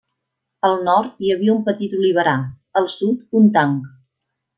Al 0.69 0.77
nord 0.85 1.19
hi 1.25 1.29
havia 1.33 1.53
un 1.55 1.59
petit 1.67 1.93
oliverar, 1.97 2.33
al 2.81 2.89
sud 2.95 3.37
un 3.41 3.47
tanc. 3.59 3.93